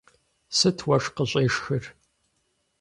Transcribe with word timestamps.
Сыт 0.57 0.77
уэшх 0.87 1.09
къыщӀешхыр? 1.15 1.83